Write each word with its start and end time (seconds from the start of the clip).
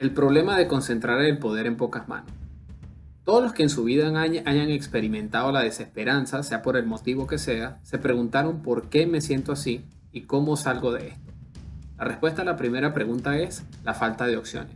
El 0.00 0.12
problema 0.12 0.56
de 0.56 0.66
concentrar 0.66 1.20
el 1.20 1.36
poder 1.36 1.66
en 1.66 1.76
pocas 1.76 2.08
manos. 2.08 2.32
Todos 3.22 3.42
los 3.42 3.52
que 3.52 3.64
en 3.64 3.68
su 3.68 3.84
vida 3.84 4.08
hayan 4.08 4.70
experimentado 4.70 5.52
la 5.52 5.60
desesperanza, 5.60 6.42
sea 6.42 6.62
por 6.62 6.78
el 6.78 6.86
motivo 6.86 7.26
que 7.26 7.36
sea, 7.36 7.78
se 7.82 7.98
preguntaron 7.98 8.62
por 8.62 8.88
qué 8.88 9.06
me 9.06 9.20
siento 9.20 9.52
así 9.52 9.84
y 10.10 10.22
cómo 10.22 10.56
salgo 10.56 10.90
de 10.92 11.08
esto. 11.08 11.32
La 11.98 12.06
respuesta 12.06 12.40
a 12.40 12.44
la 12.46 12.56
primera 12.56 12.94
pregunta 12.94 13.36
es 13.36 13.62
la 13.84 13.92
falta 13.92 14.26
de 14.26 14.38
opciones. 14.38 14.72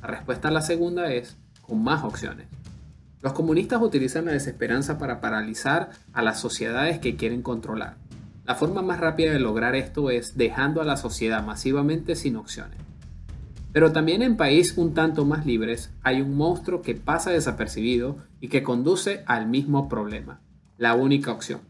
La 0.00 0.08
respuesta 0.08 0.48
a 0.48 0.52
la 0.52 0.62
segunda 0.62 1.12
es 1.12 1.36
con 1.60 1.84
más 1.84 2.02
opciones. 2.02 2.46
Los 3.20 3.34
comunistas 3.34 3.82
utilizan 3.82 4.24
la 4.24 4.32
desesperanza 4.32 4.96
para 4.96 5.20
paralizar 5.20 5.90
a 6.14 6.22
las 6.22 6.40
sociedades 6.40 6.98
que 6.98 7.16
quieren 7.16 7.42
controlar. 7.42 7.98
La 8.46 8.54
forma 8.54 8.80
más 8.80 9.00
rápida 9.00 9.32
de 9.32 9.38
lograr 9.38 9.76
esto 9.76 10.08
es 10.08 10.38
dejando 10.38 10.80
a 10.80 10.86
la 10.86 10.96
sociedad 10.96 11.44
masivamente 11.44 12.16
sin 12.16 12.36
opciones. 12.36 12.78
Pero 13.76 13.92
también 13.92 14.22
en 14.22 14.38
países 14.38 14.78
un 14.78 14.94
tanto 14.94 15.26
más 15.26 15.44
libres 15.44 15.92
hay 16.02 16.22
un 16.22 16.34
monstruo 16.34 16.80
que 16.80 16.94
pasa 16.94 17.30
desapercibido 17.30 18.16
y 18.40 18.48
que 18.48 18.62
conduce 18.62 19.22
al 19.26 19.48
mismo 19.48 19.90
problema, 19.90 20.40
la 20.78 20.94
única 20.94 21.30
opción. 21.30 21.60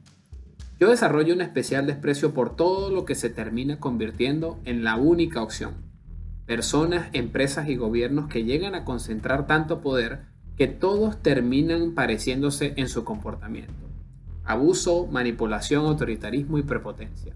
Yo 0.78 0.88
desarrollo 0.88 1.34
un 1.34 1.40
especial 1.40 1.84
desprecio 1.84 2.32
por 2.32 2.54
todo 2.54 2.90
lo 2.90 3.04
que 3.06 3.16
se 3.16 3.28
termina 3.28 3.80
convirtiendo 3.80 4.60
en 4.64 4.84
la 4.84 4.94
única 4.94 5.42
opción. 5.42 5.72
Personas, 6.46 7.08
empresas 7.12 7.68
y 7.68 7.74
gobiernos 7.74 8.28
que 8.28 8.44
llegan 8.44 8.76
a 8.76 8.84
concentrar 8.84 9.48
tanto 9.48 9.80
poder 9.80 10.26
que 10.56 10.68
todos 10.68 11.20
terminan 11.20 11.96
pareciéndose 11.96 12.74
en 12.76 12.88
su 12.88 13.02
comportamiento 13.02 13.74
abuso, 14.44 15.08
manipulación, 15.08 15.86
autoritarismo 15.86 16.58
y 16.58 16.62
prepotencia. 16.62 17.34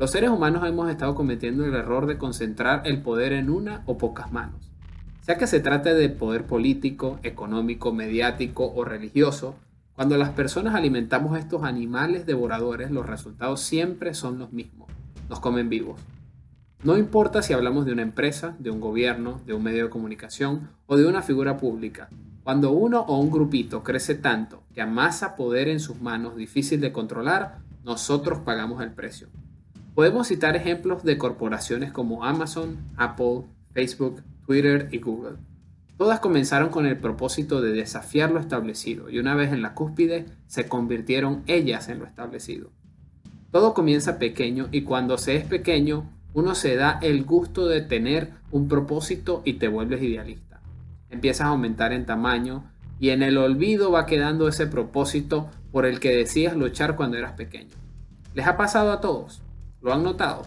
Los 0.00 0.12
seres 0.12 0.30
humanos 0.30 0.66
hemos 0.66 0.88
estado 0.88 1.14
cometiendo 1.14 1.62
el 1.62 1.74
error 1.74 2.06
de 2.06 2.16
concentrar 2.16 2.80
el 2.86 3.02
poder 3.02 3.34
en 3.34 3.50
una 3.50 3.82
o 3.84 3.98
pocas 3.98 4.32
manos. 4.32 4.72
Sea 5.20 5.36
que 5.36 5.46
se 5.46 5.60
trate 5.60 5.92
de 5.92 6.08
poder 6.08 6.46
político, 6.46 7.20
económico, 7.22 7.92
mediático 7.92 8.72
o 8.74 8.82
religioso, 8.82 9.56
cuando 9.92 10.16
las 10.16 10.30
personas 10.30 10.74
alimentamos 10.74 11.38
estos 11.38 11.64
animales 11.64 12.24
devoradores, 12.24 12.90
los 12.90 13.04
resultados 13.04 13.60
siempre 13.60 14.14
son 14.14 14.38
los 14.38 14.54
mismos. 14.54 14.88
Nos 15.28 15.38
comen 15.38 15.68
vivos. 15.68 16.00
No 16.82 16.96
importa 16.96 17.42
si 17.42 17.52
hablamos 17.52 17.84
de 17.84 17.92
una 17.92 18.00
empresa, 18.00 18.56
de 18.58 18.70
un 18.70 18.80
gobierno, 18.80 19.42
de 19.44 19.52
un 19.52 19.62
medio 19.62 19.84
de 19.84 19.90
comunicación 19.90 20.70
o 20.86 20.96
de 20.96 21.04
una 21.04 21.20
figura 21.20 21.58
pública, 21.58 22.08
cuando 22.42 22.70
uno 22.70 23.00
o 23.00 23.20
un 23.20 23.30
grupito 23.30 23.82
crece 23.82 24.14
tanto 24.14 24.62
que 24.72 24.80
amasa 24.80 25.36
poder 25.36 25.68
en 25.68 25.78
sus 25.78 26.00
manos 26.00 26.36
difícil 26.36 26.80
de 26.80 26.90
controlar, 26.90 27.58
nosotros 27.84 28.38
pagamos 28.38 28.82
el 28.82 28.92
precio. 28.92 29.28
Podemos 29.94 30.28
citar 30.28 30.56
ejemplos 30.56 31.04
de 31.04 31.18
corporaciones 31.18 31.92
como 31.92 32.24
Amazon, 32.24 32.78
Apple, 32.96 33.42
Facebook, 33.72 34.22
Twitter 34.46 34.88
y 34.92 34.98
Google. 34.98 35.36
Todas 35.96 36.20
comenzaron 36.20 36.70
con 36.70 36.86
el 36.86 36.98
propósito 36.98 37.60
de 37.60 37.72
desafiar 37.72 38.30
lo 38.30 38.40
establecido 38.40 39.10
y 39.10 39.18
una 39.18 39.34
vez 39.34 39.52
en 39.52 39.62
la 39.62 39.74
cúspide 39.74 40.26
se 40.46 40.68
convirtieron 40.68 41.42
ellas 41.46 41.88
en 41.88 41.98
lo 41.98 42.06
establecido. 42.06 42.70
Todo 43.50 43.74
comienza 43.74 44.18
pequeño 44.18 44.68
y 44.72 44.82
cuando 44.82 45.18
se 45.18 45.36
es 45.36 45.44
pequeño 45.44 46.10
uno 46.32 46.54
se 46.54 46.76
da 46.76 46.98
el 47.02 47.24
gusto 47.24 47.66
de 47.66 47.82
tener 47.82 48.30
un 48.50 48.68
propósito 48.68 49.42
y 49.44 49.54
te 49.54 49.68
vuelves 49.68 50.02
idealista 50.02 50.50
empiezas 51.10 51.46
a 51.46 51.50
aumentar 51.50 51.92
en 51.92 52.06
tamaño 52.06 52.64
y 52.98 53.10
en 53.10 53.22
el 53.22 53.36
olvido 53.36 53.90
va 53.90 54.06
quedando 54.06 54.48
ese 54.48 54.66
propósito 54.66 55.50
por 55.72 55.84
el 55.84 56.00
que 56.00 56.16
decías 56.16 56.56
luchar 56.56 56.96
cuando 56.96 57.16
eras 57.16 57.32
pequeño. 57.32 57.76
¿Les 58.34 58.46
ha 58.46 58.56
pasado 58.56 58.92
a 58.92 59.00
todos? 59.00 59.42
¿Lo 59.82 59.94
han 59.94 60.02
notado? 60.02 60.42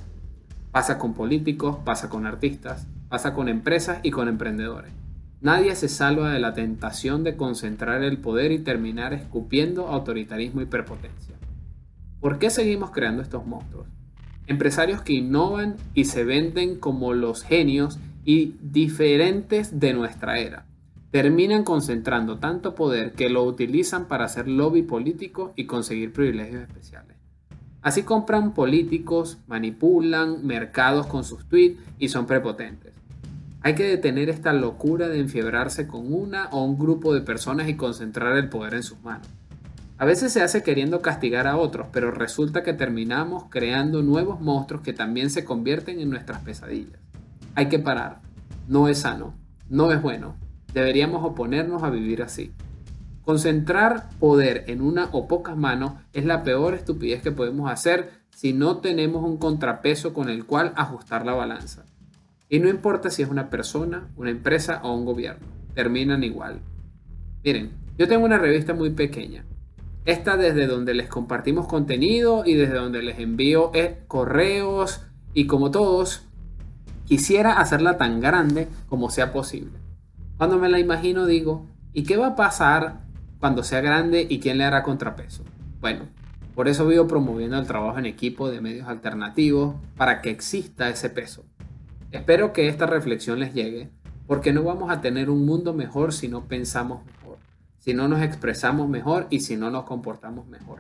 Pasa 0.72 1.00
con 1.00 1.16
políticos, 1.16 1.78
pasa 1.84 2.08
con 2.08 2.28
artistas, 2.28 2.86
pasa 3.10 3.34
con 3.34 3.50
empresas 3.50 4.00
y 4.04 4.12
con 4.12 4.28
emprendedores. 4.28 4.94
Nadie 5.42 5.76
se 5.76 5.90
salva 5.90 6.32
de 6.32 6.40
la 6.40 6.54
tentación 6.54 7.24
de 7.24 7.36
concentrar 7.36 8.04
el 8.04 8.20
poder 8.20 8.52
y 8.52 8.60
terminar 8.60 9.12
escupiendo 9.12 9.88
autoritarismo 9.88 10.62
y 10.62 10.66
prepotencia. 10.66 11.36
¿Por 12.20 12.38
qué 12.38 12.52
seguimos 12.52 12.92
creando 12.92 13.24
estos 13.24 13.46
monstruos? 13.46 13.88
Empresarios 14.46 15.02
que 15.02 15.14
innovan 15.14 15.78
y 15.96 16.06
se 16.06 16.24
venden 16.24 16.78
como 16.78 17.14
los 17.14 17.44
genios 17.44 17.98
y 18.24 18.54
diferentes 18.62 19.80
de 19.80 19.94
nuestra 19.94 20.38
era. 20.38 20.68
Terminan 21.10 21.64
concentrando 21.64 22.38
tanto 22.38 22.76
poder 22.76 23.14
que 23.14 23.30
lo 23.30 23.44
utilizan 23.44 24.08
para 24.08 24.26
hacer 24.26 24.48
lobby 24.48 24.84
político 24.84 25.54
y 25.56 25.66
conseguir 25.66 26.14
privilegios 26.14 26.62
especiales. 26.62 27.23
Así 27.84 28.04
compran 28.04 28.54
políticos, 28.54 29.38
manipulan 29.48 30.48
mercados 30.48 31.06
con 31.06 31.26
sus 31.26 31.46
tweets 31.48 31.82
y 32.00 32.08
son 32.08 32.26
prepotentes. 32.26 32.94
Hay 33.62 33.76
que 33.76 33.84
detener 33.84 34.30
esta 34.30 34.54
locura 34.54 35.10
de 35.10 35.20
enfiebrarse 35.20 35.86
con 35.86 36.14
una 36.14 36.48
o 36.52 36.64
un 36.64 36.78
grupo 36.80 37.14
de 37.14 37.22
personas 37.22 37.68
y 37.70 37.76
concentrar 37.76 38.38
el 38.38 38.50
poder 38.50 38.74
en 38.74 38.84
sus 38.84 39.02
manos. 39.02 39.28
A 39.98 40.06
veces 40.06 40.34
se 40.34 40.42
hace 40.42 40.64
queriendo 40.64 41.02
castigar 41.02 41.46
a 41.46 41.56
otros, 41.56 41.88
pero 41.94 42.12
resulta 42.12 42.64
que 42.64 42.74
terminamos 42.74 43.46
creando 43.50 44.02
nuevos 44.02 44.42
monstruos 44.42 44.82
que 44.82 44.92
también 44.92 45.30
se 45.30 45.46
convierten 45.46 46.00
en 46.00 46.10
nuestras 46.10 46.42
pesadillas. 46.42 47.00
Hay 47.56 47.68
que 47.68 47.80
parar. 47.80 48.20
No 48.68 48.88
es 48.88 49.00
sano. 49.00 49.34
No 49.70 49.92
es 49.92 50.02
bueno. 50.02 50.36
Deberíamos 50.74 51.24
oponernos 51.24 51.84
a 51.84 51.90
vivir 51.90 52.22
así. 52.22 52.52
Concentrar 53.24 54.10
poder 54.20 54.66
en 54.68 54.82
una 54.82 55.10
o 55.12 55.28
pocas 55.28 55.56
manos 55.56 55.94
es 56.14 56.26
la 56.26 56.44
peor 56.44 56.74
estupidez 56.74 57.22
que 57.22 57.32
podemos 57.32 57.72
hacer 57.72 58.12
si 58.30 58.54
no 58.54 58.78
tenemos 58.78 59.24
un 59.24 59.38
contrapeso 59.38 60.14
con 60.14 60.30
el 60.30 60.46
cual 60.46 60.74
ajustar 60.76 61.26
la 61.26 61.34
balanza. 61.34 61.86
Y 62.50 62.60
no 62.60 62.70
importa 62.70 63.10
si 63.10 63.22
es 63.24 63.30
una 63.30 63.50
persona, 63.50 64.10
una 64.18 64.30
empresa 64.30 64.82
o 64.84 64.94
un 64.94 65.06
gobierno, 65.06 65.48
terminan 65.74 66.24
igual. 66.24 66.60
Miren, 67.44 67.72
yo 67.98 68.08
tengo 68.08 68.26
una 68.26 68.38
revista 68.38 68.74
muy 68.74 68.92
pequeña. 68.92 69.46
Esta 70.06 70.36
desde 70.36 70.68
donde 70.68 70.94
les 70.94 71.08
compartimos 71.08 71.68
contenido 71.68 72.44
y 72.46 72.56
desde 72.56 72.76
donde 72.76 73.02
les 73.02 73.20
envío 73.20 73.72
eh, 73.74 74.04
correos 74.08 75.02
y 75.34 75.48
como 75.48 75.72
todos, 75.72 76.28
Quisiera 77.06 77.60
hacerla 77.60 77.98
tan 77.98 78.22
grande 78.22 78.68
como 78.88 79.10
sea 79.10 79.34
posible. 79.34 79.78
Cuando 80.38 80.58
me 80.58 80.70
la 80.70 80.80
imagino 80.80 81.26
digo, 81.26 81.68
¿y 81.92 82.04
qué 82.04 82.18
va 82.18 82.28
a 82.28 82.36
pasar 82.36 83.02
cuando 83.44 83.62
sea 83.62 83.82
grande 83.82 84.26
y 84.30 84.40
quién 84.40 84.58
le 84.58 84.64
hará 84.64 84.84
contrapeso? 84.84 85.44
Bueno, 85.82 86.06
por 86.56 86.70
eso 86.70 86.88
vivo 86.88 87.08
promoviendo 87.08 87.60
el 87.60 87.68
trabajo 87.68 88.00
en 88.00 88.06
equipo 88.06 88.50
de 88.50 88.62
medios 88.62 88.88
alternativos 88.88 89.76
para 89.98 90.22
que 90.22 90.30
exista 90.30 90.88
ese 90.88 91.10
peso. 91.10 91.44
Espero 92.12 92.54
que 92.54 92.70
esta 92.70 92.86
reflexión 92.86 93.42
les 93.42 93.54
llegue, 93.54 93.90
porque 94.28 94.54
no 94.54 94.64
vamos 94.64 94.90
a 94.90 95.02
tener 95.02 95.30
un 95.30 95.46
mundo 95.46 95.74
mejor 95.74 96.14
si 96.14 96.30
no 96.30 96.46
pensamos 96.46 97.06
mejor, 97.06 97.38
si 97.80 97.94
no 97.94 98.08
nos 98.08 98.22
expresamos 98.22 98.88
mejor 98.88 99.28
y 99.30 99.42
si 99.42 99.58
no 99.58 99.70
nos 99.70 99.84
comportamos 99.84 100.48
mejor. 100.48 100.80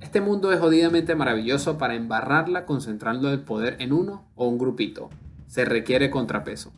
Este 0.00 0.20
mundo 0.20 0.52
es 0.52 0.58
jodidamente 0.58 1.14
maravilloso 1.14 1.78
para 1.78 1.94
embarrarla 1.94 2.66
concentrando 2.66 3.32
el 3.32 3.42
poder 3.42 3.76
en 3.78 3.92
uno 3.92 4.24
o 4.34 4.48
un 4.48 4.58
grupito 4.58 5.10
se 5.46 5.64
requiere 5.64 6.10
contrapeso. 6.10 6.72